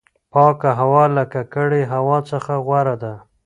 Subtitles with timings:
[0.31, 3.13] پاکه هوا له ککړې هوا څخه غوره ده.